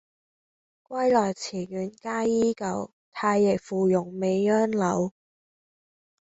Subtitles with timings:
[0.89, 5.13] 歸來池苑皆依舊，太液芙蓉未央柳。